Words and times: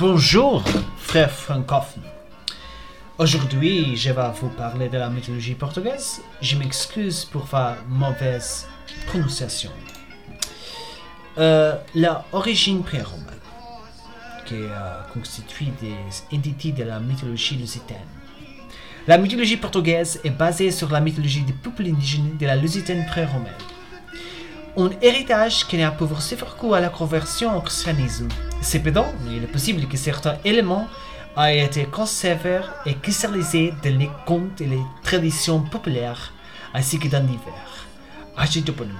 Bonjour, 0.00 0.62
frère 0.96 1.28
francophone. 1.28 2.04
Aujourd'hui, 3.18 3.96
je 3.96 4.12
vais 4.12 4.30
vous 4.40 4.48
parler 4.50 4.88
de 4.88 4.96
la 4.96 5.10
mythologie 5.10 5.54
portugaise. 5.54 6.20
Je 6.40 6.54
m'excuse 6.54 7.24
pour 7.24 7.48
ma 7.52 7.76
mauvaise 7.88 8.68
prononciation. 9.08 9.72
Euh, 11.36 11.74
la 11.96 12.24
origine 12.30 12.84
pré-romaine, 12.84 13.26
qui 14.46 14.54
euh, 14.54 15.02
constitue 15.12 15.72
des 15.80 15.96
entités 16.32 16.70
de 16.70 16.84
la 16.84 17.00
mythologie 17.00 17.56
lusitaine. 17.56 18.06
La 19.08 19.18
mythologie 19.18 19.56
portugaise 19.56 20.20
est 20.22 20.30
basée 20.30 20.70
sur 20.70 20.92
la 20.92 21.00
mythologie 21.00 21.42
des 21.42 21.52
peuples 21.52 21.86
indigènes 21.86 22.36
de 22.36 22.46
la 22.46 22.54
Lusitaine 22.54 23.04
pré-romaine. 23.06 23.52
Un 24.76 24.90
héritage 25.02 25.66
qui 25.66 25.76
n'a 25.76 25.90
faire 25.90 26.56
coup 26.56 26.72
à 26.72 26.78
la 26.78 26.88
conversion 26.88 27.56
au 27.56 27.62
christianisme. 27.62 28.28
Cependant, 28.60 29.06
il 29.26 29.42
est 29.42 29.52
possible 29.52 29.86
que 29.86 29.96
certains 29.96 30.36
éléments 30.44 30.88
aient 31.36 31.64
été 31.64 31.84
conservés 31.84 32.60
et 32.86 32.94
cristallisés 32.94 33.72
dans 33.82 33.96
les 33.96 34.10
contes 34.26 34.60
et 34.60 34.66
les 34.66 34.82
traditions 35.02 35.60
populaires, 35.60 36.32
ainsi 36.74 36.98
que 36.98 37.08
dans 37.08 37.24
divers 37.24 37.78
toponymes. 38.64 38.94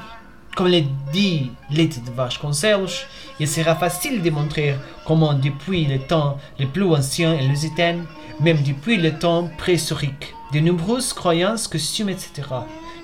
Comme 0.56 0.68
le 0.68 0.82
dit 1.12 1.52
l'étude 1.70 2.04
de 2.04 2.10
Vasconcelos, 2.10 3.04
il 3.38 3.46
sera 3.46 3.76
facile 3.76 4.22
de 4.22 4.30
montrer 4.30 4.74
comment 5.06 5.34
depuis 5.34 5.86
le 5.86 6.00
temps 6.00 6.38
le 6.58 6.66
plus 6.66 6.84
ancien 6.84 7.34
et 7.34 7.46
lusitaine, 7.46 8.04
même 8.40 8.62
depuis 8.62 8.96
le 8.96 9.16
temps 9.18 9.48
préhistorique, 9.56 10.34
de 10.52 10.60
nombreuses 10.60 11.12
croyances, 11.12 11.68
costumes, 11.68 12.08
etc., 12.08 12.42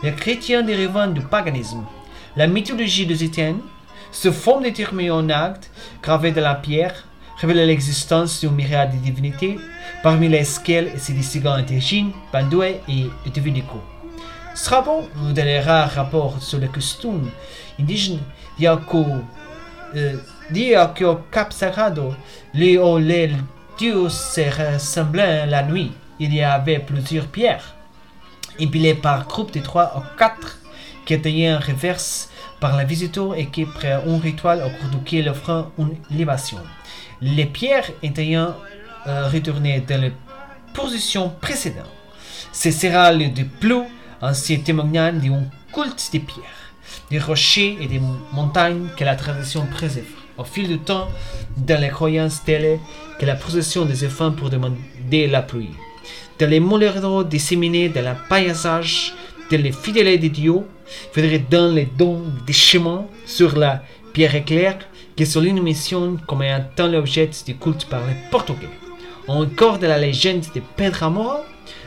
les 0.03 0.13
chrétiens 0.13 0.63
dérivant 0.63 1.07
du 1.07 1.21
paganisme, 1.21 1.85
la 2.37 2.49
mythologie 2.49 3.07
lusitaine, 3.07 3.61
se 4.15 4.31
forme 4.31 4.63
déterminée 4.63 5.11
en 5.11 5.29
actes 5.29 5.71
gravés 6.03 6.31
dans 6.31 6.41
la 6.41 6.55
pierre, 6.55 7.05
révèle 7.37 7.67
l'existence 7.67 8.41
d'une 8.41 8.55
myriade 8.55 8.93
de 8.93 8.99
divinités, 8.99 9.59
parmi 10.03 10.29
lesquelles 10.29 10.99
se 10.99 11.13
distinguent 11.13 11.49
Antégine, 11.49 12.13
Pandoué 12.31 12.81
et 12.89 13.11
Divinico. 13.31 13.83
Strabon, 14.55 15.09
dans 15.17 15.45
les 15.45 15.61
rares 15.61 15.91
rapports 15.91 16.41
sur 16.41 16.59
les 16.59 16.69
costumes 16.69 17.29
indigènes, 17.79 18.21
dit 18.57 18.67
qu'au 18.89 19.07
euh, 19.97 20.87
qu'au 20.97 21.17
Cap 21.33 21.53
Sagrado, 21.53 22.15
les 22.55 22.79
où 22.79 22.99
les 22.99 23.33
dieux 23.77 24.09
se 24.09 24.43
ressemblaient 24.43 25.47
la 25.47 25.65
nuit, 25.65 25.91
il 26.21 26.33
y 26.33 26.41
avait 26.41 26.79
plusieurs 26.79 27.27
pierres, 27.27 27.75
empilées 28.63 28.95
par 28.95 29.27
groupes 29.27 29.53
de 29.53 29.59
trois 29.59 29.93
ou 29.97 30.17
quatre, 30.17 30.61
qui 31.05 31.15
étaient 31.15 31.51
en 31.51 31.59
reverse 31.59 32.31
par 32.61 32.77
la 32.77 32.85
visiteur 32.85 33.35
et 33.37 33.47
qui 33.47 33.65
près 33.65 33.93
un 33.93 34.19
rituel 34.19 34.63
au 34.65 34.71
cours 34.71 34.91
duquel 34.91 35.29
offrant 35.29 35.71
une 35.79 35.97
libation. 36.11 36.59
Les 37.21 37.47
pierres 37.47 37.91
étaient 38.03 38.37
euh, 38.37 39.29
retournées 39.29 39.81
dans 39.81 40.01
les 40.01 40.13
positions 40.73 41.31
précédentes. 41.41 41.85
Ce 42.53 42.71
sera 42.71 43.13
le 43.13 43.29
plus 43.61 43.83
ancien 44.21 44.59
témoignage 44.59 45.15
d'un 45.15 45.45
culte 45.73 46.09
des 46.13 46.21
pierres, 46.21 46.45
des 47.11 47.19
rochers 47.19 47.77
et 47.81 47.87
des 47.87 48.01
montagnes 48.33 48.89
que 48.97 49.05
la 49.05 49.17
tradition 49.17 49.67
préserve. 49.67 50.07
Au 50.37 50.45
fil 50.45 50.67
du 50.67 50.79
temps, 50.79 51.09
dans 51.57 51.81
les 51.81 51.91
croyances 51.91 52.43
telles 52.45 52.79
que 53.19 53.27
la 53.27 53.37
procession 53.37 53.85
des 53.85 54.05
enfants 54.05 54.33
pour 54.33 54.51
demander 54.51 55.27
la 55.29 55.43
pluie, 55.43 55.71
dans 56.39 56.51
les 56.51 56.61
moulins 56.61 57.23
disséminés 57.23 57.89
dans 57.89 58.03
le 58.03 58.17
paysage, 58.29 59.15
dans 59.51 59.61
les 59.61 59.73
fidèles 59.73 60.19
des 60.19 60.29
dieux, 60.29 60.63
faudrait 61.13 61.45
dans 61.51 61.73
les 61.73 61.87
dons 61.87 62.23
des 62.47 62.53
chemins 62.53 63.07
sur 63.27 63.57
la 63.57 63.83
pierre 64.13 64.35
éclair 64.35 64.79
qui 65.17 65.27
sont 65.27 65.43
une 65.43 65.63
comme 66.27 66.43
étant 66.43 66.89
l'objet 66.89 67.31
du 67.47 67.57
culte 67.57 67.87
par 67.87 68.07
les 68.07 68.17
Portugais. 68.31 68.69
Encore 69.29 69.79
de 69.79 69.87
la 69.87 69.99
légende 69.99 70.45
de 70.55 70.61
Pedro 70.77 71.07
Amora, 71.07 71.45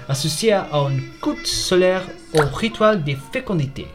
associée 0.07 0.53
à 0.53 0.67
un 0.73 0.97
culte 1.21 1.45
solaire 1.45 2.03
au 2.33 2.41
rituel 2.55 3.03
de 3.03 3.15
fécondité. 3.31 3.87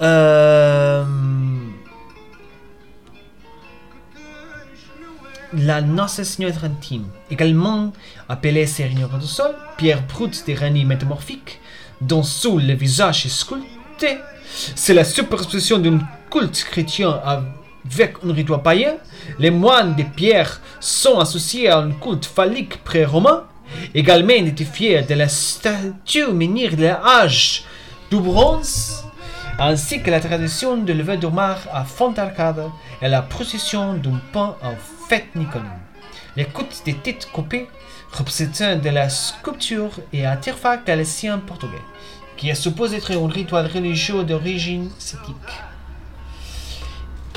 Euh, 0.00 1.04
la 5.54 5.82
Senhora 6.08 6.52
Trentine, 6.52 7.04
également 7.30 7.92
appelée 8.28 8.66
Seigneur 8.66 9.10
du 9.18 9.26
Sol, 9.26 9.54
pierre 9.76 10.02
brute 10.02 10.44
des 10.46 10.54
raniers 10.54 10.84
métamorphiques, 10.84 11.60
dont 12.00 12.22
sous 12.22 12.58
le 12.58 12.74
visage 12.74 13.26
est 13.26 13.28
sculpté, 13.28 14.18
c'est 14.74 14.94
la 14.94 15.04
superposition 15.04 15.78
d'un 15.78 16.00
culte 16.30 16.64
chrétien 16.64 17.20
avec 17.24 18.16
un 18.24 18.32
rituel 18.32 18.62
païen. 18.62 18.94
Les 19.38 19.50
moines 19.50 19.94
de 19.94 20.02
pierre 20.02 20.60
sont 20.80 21.18
associés 21.18 21.68
à 21.68 21.78
un 21.78 21.92
culte 21.92 22.26
phallique 22.26 22.82
pré-romain, 22.84 23.44
également 23.94 24.34
identifié 24.34 25.02
de 25.02 25.14
la 25.14 25.28
statue 25.28 26.32
menhir 26.32 26.76
de 26.76 26.84
l'âge 26.84 27.64
du 28.10 28.18
bronze, 28.18 29.04
ainsi 29.58 30.02
que 30.02 30.10
la 30.10 30.20
tradition 30.20 30.76
de 30.76 30.92
lever 30.92 31.16
du 31.16 31.28
mar 31.28 31.58
à 31.72 31.84
Fontarcade 31.84 32.68
et 33.00 33.08
la 33.08 33.22
procession 33.22 33.94
d'un 33.94 34.20
pain 34.32 34.56
en 34.62 34.74
fête. 35.08 35.26
Les 36.36 36.44
cultes 36.46 36.82
des 36.84 36.94
têtes 36.94 37.28
coupées 37.32 37.68
représentant 38.12 38.76
de 38.76 38.88
la 38.90 39.08
sculpture 39.08 39.90
et 40.12 40.26
artefact 40.26 40.86
galicien 40.86 41.38
portugais, 41.38 41.82
qui 42.36 42.48
est 42.50 42.54
supposé 42.54 42.96
être 42.96 43.12
un 43.12 43.28
rituel 43.28 43.66
religieux 43.66 44.24
d'origine 44.24 44.90
celtique, 44.98 45.36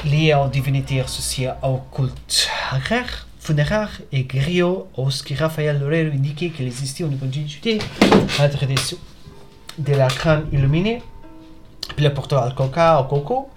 lié 0.05 0.33
aux 0.33 0.47
divinités 0.47 1.01
associées 1.01 1.51
au 1.63 1.77
culte 1.93 2.49
agraire, 2.71 3.27
funéraire 3.39 4.01
et 4.11 4.23
griot, 4.23 4.87
au 4.95 5.09
ce 5.09 5.23
que 5.23 5.33
Raphaël 5.33 5.79
Lorero 5.79 6.11
indiquait 6.13 6.49
qu'il 6.49 6.67
existait 6.67 7.03
une 7.03 7.17
continuité 7.17 7.79
à 8.39 8.43
la 8.43 8.49
tradition 8.49 8.97
de 9.77 9.93
la 9.93 10.07
crâne 10.07 10.45
illuminée 10.51 11.01
le 11.97 12.13
porteur 12.13 12.43
al 12.43 12.53
coca 12.53 12.99
au 12.99 13.05
coco, 13.05 13.49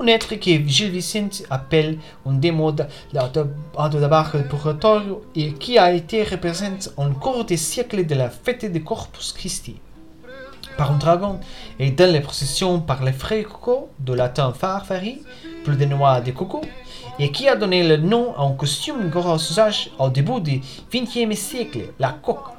un 0.00 0.06
être 0.06 0.34
que 0.36 0.50
Gilles 0.66 0.90
Vicente 0.90 1.42
appelle 1.50 1.98
un 2.26 2.32
démon 2.32 2.72
de 2.72 2.84
du 3.12 4.48
purgatorio 4.48 5.22
et 5.34 5.52
qui 5.54 5.78
a 5.78 5.92
été 5.92 6.22
représenté 6.24 6.90
en 6.96 7.10
cours 7.10 7.44
des 7.44 7.56
siècles 7.56 8.06
de 8.06 8.14
la 8.14 8.30
fête 8.30 8.70
de 8.70 8.78
Corpus 8.78 9.32
Christi 9.32 9.76
par 10.76 10.92
un 10.92 10.98
dragon 10.98 11.40
et 11.78 11.90
dans 11.90 12.12
les 12.12 12.20
processions 12.20 12.80
par 12.80 13.02
les 13.02 13.12
frères 13.12 13.48
coco, 13.48 13.88
de 13.98 14.12
latin 14.12 14.52
farfari, 14.52 15.22
plus 15.64 15.76
de 15.76 15.86
noix 15.86 16.20
de 16.20 16.32
coco, 16.32 16.60
et 17.18 17.32
qui 17.32 17.48
a 17.48 17.56
donné 17.56 17.86
le 17.86 17.96
nom 17.96 18.34
à 18.36 18.42
un 18.42 18.52
costume 18.52 19.08
gros 19.08 19.36
usage 19.36 19.90
au 19.98 20.10
début 20.10 20.40
du 20.40 20.60
XXe 20.92 21.38
siècle, 21.38 21.92
la 21.98 22.10
coque. 22.10 22.55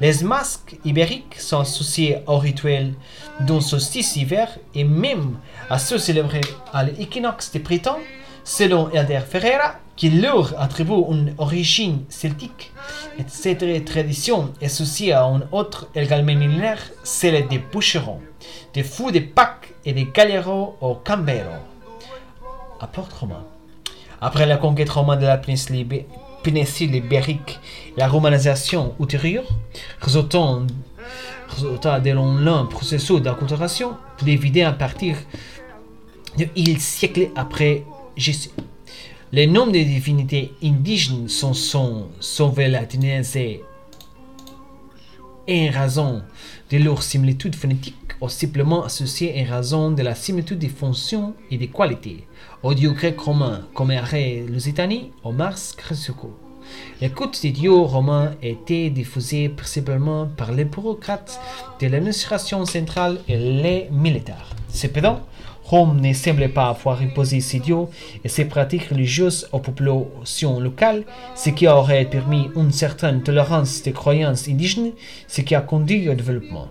Les 0.00 0.22
masques 0.22 0.76
ibériques 0.84 1.40
sont 1.40 1.60
associés 1.60 2.18
au 2.26 2.36
rituel 2.36 2.92
d'un 3.40 3.62
solstice 3.62 4.16
hiver 4.16 4.58
et 4.74 4.84
même 4.84 5.38
à 5.70 5.78
ceux 5.78 5.98
célébrés 5.98 6.42
à 6.72 6.84
l'équinoxe 6.84 7.50
de 7.52 7.60
printemps, 7.60 7.98
selon 8.44 8.90
Elder 8.90 9.20
Ferreira, 9.26 9.76
qui 9.96 10.10
leur 10.10 10.60
attribue 10.60 11.02
une 11.10 11.34
origine 11.38 12.04
celtique. 12.10 12.72
Et 13.18 13.22
cette 13.26 13.86
tradition 13.86 14.52
est 14.60 14.66
associée 14.66 15.14
à 15.14 15.22
une 15.22 15.48
autre 15.50 15.88
également 15.94 16.34
millénaire, 16.34 16.82
celle 17.02 17.48
des 17.48 17.58
boucherons, 17.58 18.20
des 18.74 18.82
fous 18.82 19.10
de 19.10 19.20
Pâques 19.20 19.72
et 19.86 19.94
des 19.94 20.08
galéros 20.12 20.76
au 20.82 20.96
Cambero, 20.96 21.56
à 22.80 22.86
Port-Romain. 22.86 23.44
Après 24.20 24.44
la 24.44 24.58
conquête 24.58 24.90
romane 24.90 25.20
de 25.20 25.26
la 25.26 25.38
péninsule 25.38 25.86
péninsule 26.46 26.94
ibérique, 26.94 27.58
la 27.96 28.06
romanisation 28.06 28.94
ultérieure, 29.00 29.48
résultant, 30.00 30.64
résultat 31.48 31.98
de 31.98 32.12
long 32.12 32.66
processus 32.68 33.20
d'acculturation, 33.20 33.96
évident 34.24 34.68
à 34.68 34.72
partir 34.72 35.16
de 36.38 36.46
il 36.54 36.80
siècle 36.80 37.30
après 37.34 37.82
Jésus. 38.16 38.50
Les 39.32 39.48
noms 39.48 39.66
des 39.66 39.84
divinités 39.84 40.52
indigènes 40.62 41.28
sont, 41.28 41.52
sont 41.52 42.06
sauvés 42.20 42.68
latinisés 42.68 43.64
en 45.48 45.70
raison 45.72 46.22
de 46.70 46.78
leur 46.78 47.02
similitude 47.02 47.56
phonétique 47.56 48.06
ou 48.20 48.28
simplement 48.28 48.84
associés 48.84 49.34
en 49.40 49.56
raison 49.56 49.90
de 49.90 50.02
la 50.02 50.14
similitude 50.14 50.58
des 50.58 50.68
fonctions 50.68 51.34
et 51.50 51.58
des 51.58 51.68
qualités. 51.68 52.26
Au 52.62 52.74
dieu 52.74 52.92
grec 52.92 53.18
romain, 53.20 53.66
comme 53.74 53.90
Arrêt 53.90 54.44
Lusitanie, 54.48 55.12
au 55.22 55.32
Mars 55.32 55.74
Cressuco. 55.76 56.45
Les 57.00 57.10
cultes 57.10 57.42
des 57.42 57.50
dieux 57.50 57.72
romains 57.72 58.32
étaient 58.42 58.90
diffusés 58.90 59.48
principalement 59.48 60.26
par 60.26 60.52
les 60.52 60.64
bureaucrates 60.64 61.38
de 61.80 61.86
l'administration 61.88 62.64
centrale 62.64 63.18
et 63.28 63.36
les 63.36 63.88
militaires. 63.90 64.50
Cependant, 64.68 65.20
Rome 65.64 66.00
ne 66.00 66.12
semblait 66.12 66.48
pas 66.48 66.68
avoir 66.68 67.00
imposé 67.00 67.40
ses 67.40 67.58
dieux 67.58 67.86
et 68.22 68.28
ses 68.28 68.44
pratiques 68.44 68.88
religieuses 68.88 69.48
aux 69.50 69.58
populations 69.58 70.60
locales, 70.60 71.02
ce 71.34 71.50
qui 71.50 71.66
aurait 71.66 72.04
permis 72.04 72.48
une 72.54 72.70
certaine 72.70 73.22
tolérance 73.22 73.82
des 73.82 73.92
croyances 73.92 74.48
indigènes, 74.48 74.92
ce 75.26 75.40
qui 75.40 75.56
a 75.56 75.60
conduit 75.60 76.08
au 76.08 76.14
développement. 76.14 76.68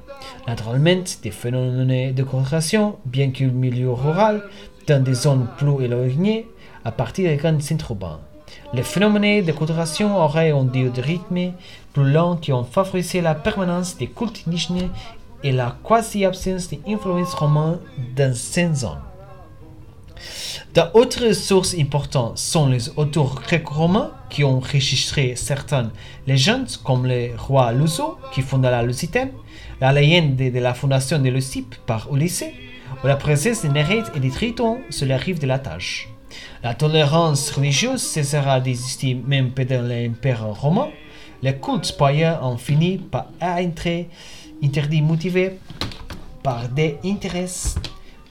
Naturellement, 0.48 1.04
des 1.22 1.32
phénomènes 1.32 2.14
de 2.14 2.24
concentration, 2.24 2.96
bien 3.06 3.32
que 3.32 3.44
milieu 3.44 3.92
rural, 3.92 4.44
dans 4.88 5.04
des 5.04 5.14
zones 5.14 5.48
plus 5.58 5.84
éloignées, 5.84 6.48
à 6.86 6.92
partir 6.92 7.30
des 7.30 7.36
grands 7.36 7.60
centres. 7.60 7.96
Les 8.74 8.84
phénomènes 8.84 9.46
de 9.46 9.52
coloration 9.52 10.18
auraient 10.18 10.52
un 10.52 10.64
de 10.64 11.02
rythme 11.02 11.54
plus 11.94 12.12
lent 12.12 12.38
qui 12.38 12.52
ont 12.52 12.64
favorisé 12.64 13.22
la 13.22 13.36
permanence 13.36 13.98
des 13.98 14.08
cultes 14.08 14.44
indígenas 14.48 14.90
et 15.44 15.52
la 15.52 15.78
quasi-absence 15.88 16.70
d'influence 16.70 17.34
romane 17.34 17.80
dans 18.16 18.36
ces 18.36 18.74
zones. 18.74 19.02
D'autres 20.74 21.32
sources 21.34 21.76
importantes 21.78 22.38
sont 22.38 22.68
les 22.68 22.90
auteurs 22.98 23.36
gréco-romains 23.36 24.12
qui 24.30 24.44
ont 24.44 24.58
enregistré 24.58 25.36
certaines 25.36 25.92
légendes 26.28 26.70
comme 26.84 27.06
le 27.06 27.32
roi 27.38 27.72
Luso 27.72 28.18
qui 28.34 28.42
fonda 28.42 28.72
la 28.72 28.84
Lusitaine, 28.84 29.32
la 29.80 29.94
légende 29.94 30.36
de 30.36 30.60
la 30.60 30.74
fondation 30.74 31.20
de 31.20 31.30
Lucipe 31.30 31.76
par 31.86 32.14
Ulysse, 32.14 32.44
ou 33.04 33.08
la 33.08 33.16
des 33.16 33.70
Néreides 33.70 34.12
et 34.16 34.20
des 34.20 34.32
Tritons 34.32 34.80
sur 34.90 35.08
la 35.08 35.18
rive 35.18 35.40
de 35.40 35.48
la 35.48 35.60
Tage. 35.60 36.15
La 36.64 36.74
tolérance 36.74 37.52
religieuse 37.52 38.02
cessera 38.02 38.60
d'exister 38.60 39.14
même 39.14 39.52
pendant 39.52 39.82
l'Empire 39.82 40.46
romain. 40.46 40.90
Les 41.42 41.58
cultes 41.60 41.96
païens 41.98 42.40
ont 42.42 42.58
fini 42.58 42.98
par 42.98 43.28
être 43.42 44.08
interdits 44.64 45.02
motivés 45.02 45.60
par 46.42 46.70
des 46.70 46.98
intérêts 47.04 47.76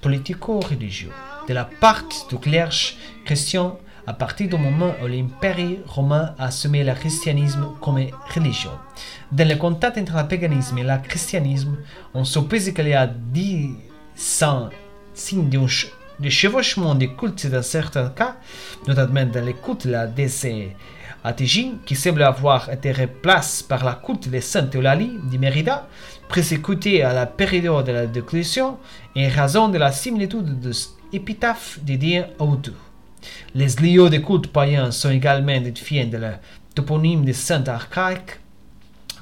politico-religieux 0.00 1.12
de 1.48 1.54
la 1.54 1.64
part 1.64 2.04
du 2.28 2.38
clergé 2.38 2.94
chrétien 3.24 3.76
à 4.06 4.12
partir 4.12 4.48
du 4.48 4.56
moment 4.56 4.92
où 5.02 5.06
l'Empire 5.06 5.78
romain 5.86 6.34
a 6.38 6.46
assumé 6.46 6.84
le 6.84 6.92
christianisme 6.92 7.68
comme 7.80 8.04
religion. 8.34 8.72
Dans 9.32 9.48
le 9.48 9.56
contact 9.56 9.96
entre 9.96 10.16
le 10.16 10.28
paganisme 10.28 10.78
et 10.78 10.82
le 10.82 10.98
christianisme, 11.02 11.78
on 12.12 12.24
suppose 12.24 12.70
qu'il 12.72 12.88
y 12.88 12.94
a 12.94 13.06
dix 13.06 13.70
signes 14.14 14.70
de 16.20 16.28
chevauchement 16.28 16.94
des 16.94 17.12
cultes 17.14 17.46
dans 17.46 17.62
certains 17.62 18.08
cas, 18.10 18.36
notamment 18.86 19.26
dans 19.26 19.44
les 19.44 19.54
cultes 19.54 19.86
de 19.86 19.92
la 19.92 20.08
Atégine, 21.26 21.78
qui 21.86 21.96
semble 21.96 22.22
avoir 22.22 22.70
été 22.70 22.92
remplacée 22.92 23.64
par 23.66 23.82
la 23.82 23.94
culte 24.04 24.28
de 24.28 24.40
Sainte 24.40 24.74
Eulalie 24.74 25.18
de 25.32 25.38
Mérida, 25.38 25.88
présécutée 26.28 27.02
à 27.02 27.14
la 27.14 27.24
période 27.24 27.86
de 27.86 27.92
la 27.92 28.06
déclusion, 28.06 28.76
en 29.16 29.28
raison 29.28 29.68
de 29.68 29.78
la 29.78 29.90
similitude 29.90 30.60
des 30.60 30.72
épitaphes 31.14 31.78
dédiées 31.82 32.24
aux 32.38 32.56
deux. 32.56 32.76
Les 33.54 33.68
lieux 33.80 34.10
de 34.10 34.18
culte 34.18 34.48
païens 34.48 34.90
sont 34.90 35.10
également 35.10 35.52
édifiés 35.52 36.04
de 36.04 36.18
la 36.18 36.40
toponyme 36.74 37.24
de 37.24 37.32
saint 37.32 37.64
archaïque, 37.68 38.40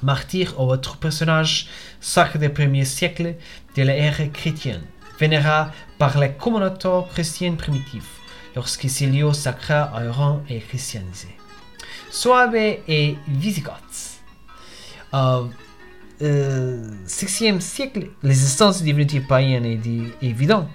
martyr 0.01 0.55
ou 0.59 0.63
autre 0.63 0.97
personnage 0.97 1.67
sacré 2.01 2.37
des 2.37 2.49
premiers 2.49 2.83
siècles 2.83 3.35
de 3.77 3.81
l'ère 3.81 4.19
chrétienne, 4.33 4.81
vénéra 5.17 5.71
par 6.03 6.19
les 6.19 6.33
communautés 6.33 6.99
chrétiennes 7.13 7.55
primitives, 7.55 8.11
lorsque 8.57 8.89
ces 8.89 9.05
lieux 9.05 9.31
sacrés 9.31 9.85
auront 10.05 10.41
été 10.49 10.59
christianisés. 10.59 11.37
Suave 12.11 12.57
et 12.57 13.15
Visigoths. 13.25 14.19
Au 15.13 15.47
euh, 16.21 16.85
6e 17.07 17.61
siècle, 17.61 18.09
l'existence 18.21 18.79
des 18.79 18.91
divinités 18.91 19.21
païennes 19.21 19.65
est 19.65 19.79
évidente. 20.21 20.67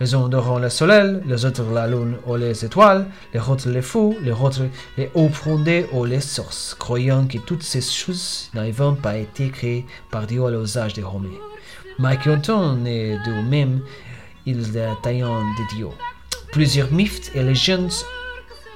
Les 0.00 0.16
uns 0.16 0.24
adorant 0.24 0.58
le 0.58 0.68
soleil, 0.68 1.20
les 1.26 1.44
autres 1.44 1.70
la 1.72 1.86
lune 1.86 2.16
ou 2.26 2.34
les 2.34 2.64
étoiles, 2.64 3.06
les 3.32 3.38
autres 3.38 3.70
les 3.70 3.82
fous, 3.82 4.16
les 4.20 4.32
autres 4.32 4.66
les 4.98 5.12
hauts 5.14 5.28
fondés 5.28 5.86
ou 5.92 6.04
les 6.04 6.20
sources, 6.20 6.74
croyant 6.76 7.28
que 7.28 7.38
toutes 7.38 7.62
ces 7.62 7.82
choses 7.82 8.50
n'avaient 8.52 8.96
pas 9.00 9.16
été 9.16 9.50
créées 9.50 9.86
par 10.10 10.26
Dieu 10.26 10.44
à 10.44 10.50
l'usage 10.50 10.94
des 10.94 11.04
Romains. 11.04 11.28
Anton 12.00 12.84
est 12.84 13.18
de 13.24 13.48
même, 13.48 13.80
de 14.46 15.74
Dieu. 15.74 15.88
Plusieurs 16.50 16.92
mythes 16.92 17.30
et 17.34 17.42
légendes 17.42 17.92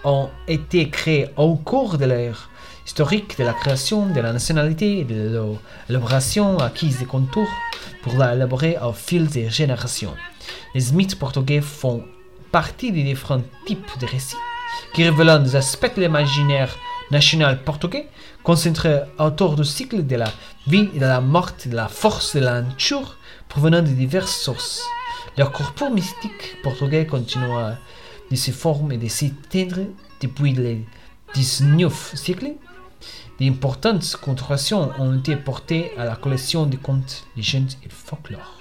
ont 0.04 0.28
été 0.46 0.88
créés 0.88 1.28
au 1.36 1.56
cours 1.56 1.98
de 1.98 2.04
l'ère 2.04 2.48
historique 2.86 3.36
de 3.36 3.44
la 3.44 3.52
création 3.52 4.06
de 4.06 4.20
la 4.20 4.32
nationalité 4.32 5.00
et 5.00 5.04
de 5.04 5.56
l'élaboration 5.88 6.58
acquise 6.58 7.00
des 7.00 7.04
contours 7.04 7.50
pour 8.02 8.12
l'élaborer 8.12 8.78
au 8.80 8.92
fil 8.92 9.26
des 9.26 9.50
générations. 9.50 10.14
Les 10.74 10.92
mythes 10.92 11.18
portugais 11.18 11.60
font 11.60 12.04
partie 12.52 12.92
des 12.92 13.02
différents 13.02 13.42
types 13.66 13.98
de 14.00 14.06
récits 14.06 14.36
qui 14.94 15.02
révèlent 15.02 15.42
des 15.42 15.56
aspects 15.56 15.96
de 15.96 16.02
l'imaginaire 16.02 16.76
national 17.10 17.62
portugais 17.64 18.08
concentrés 18.44 19.00
autour 19.18 19.56
du 19.56 19.64
cycle 19.64 20.06
de 20.06 20.16
la 20.16 20.30
vie 20.68 20.88
et 20.94 21.00
de 21.00 21.04
la 21.04 21.20
mort 21.20 21.50
et 21.64 21.68
de 21.68 21.76
la 21.76 21.88
force 21.88 22.36
de 22.36 22.40
la 22.40 22.62
nature 22.62 23.16
provenant 23.48 23.82
de 23.82 23.88
diverses 23.88 24.36
sources. 24.36 24.82
Leur 25.38 25.52
corps 25.52 25.90
mystique 25.90 26.56
portugais 26.62 27.06
continue 27.06 27.44
de 28.30 28.36
se 28.36 28.50
former 28.52 28.94
et 28.94 28.98
de 28.98 29.08
s'éteindre 29.08 29.86
depuis 30.22 30.52
le 30.54 30.78
19 31.34 32.14
siècle. 32.14 32.54
D'importantes 33.38 34.16
contributions 34.16 34.90
ont 34.98 35.18
été 35.18 35.36
portées 35.36 35.92
à 35.98 36.06
la 36.06 36.16
collection 36.16 36.64
de 36.64 36.78
contes, 36.78 37.26
légendes 37.36 37.72
et 37.84 37.88
folklore. 37.90 38.60